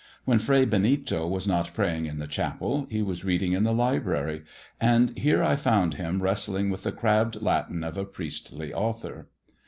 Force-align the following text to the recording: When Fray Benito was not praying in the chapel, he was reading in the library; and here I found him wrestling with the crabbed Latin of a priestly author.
When 0.25 0.39
Fray 0.39 0.65
Benito 0.65 1.27
was 1.27 1.47
not 1.47 1.75
praying 1.75 2.07
in 2.07 2.17
the 2.17 2.25
chapel, 2.25 2.87
he 2.89 3.03
was 3.03 3.23
reading 3.23 3.53
in 3.53 3.63
the 3.63 3.71
library; 3.71 4.43
and 4.79 5.15
here 5.15 5.43
I 5.43 5.55
found 5.55 5.93
him 5.93 6.23
wrestling 6.23 6.71
with 6.71 6.81
the 6.81 6.91
crabbed 6.91 7.39
Latin 7.39 7.83
of 7.83 7.99
a 7.99 8.05
priestly 8.05 8.73
author. 8.73 9.27